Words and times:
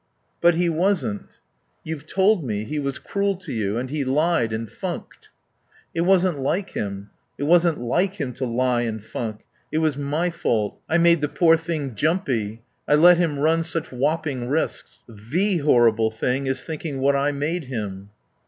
"But 0.41 0.55
he 0.55 0.67
wasn't." 0.67 1.37
"You've 1.83 2.07
told 2.07 2.43
me. 2.43 2.63
He 2.63 2.79
was 2.79 2.97
cruel 2.97 3.35
to 3.35 3.53
you. 3.53 3.77
And 3.77 3.87
he 3.91 4.03
lied 4.03 4.51
and 4.51 4.67
funked." 4.67 5.29
"It 5.93 6.01
wasn't 6.01 6.39
like 6.39 6.71
him 6.71 7.11
it 7.37 7.43
wasn't 7.43 7.77
like 7.77 8.15
him 8.15 8.33
to 8.33 8.45
lie 8.47 8.81
and 8.81 9.03
funk. 9.03 9.41
It 9.71 9.77
was 9.77 9.97
my 9.99 10.31
fault. 10.31 10.79
I 10.89 10.97
made 10.97 11.21
the 11.21 11.29
poor 11.29 11.55
thing 11.55 11.93
jumpy. 11.93 12.63
I 12.87 12.95
let 12.95 13.17
him 13.17 13.37
run 13.37 13.61
such 13.61 13.91
whopping 13.91 14.47
risks. 14.47 15.03
The 15.07 15.57
horrible 15.59 16.09
thing 16.09 16.47
is 16.47 16.63
thinking 16.63 16.99
what 16.99 17.15
I 17.15 17.31
made 17.31 17.65
him." 17.65 18.09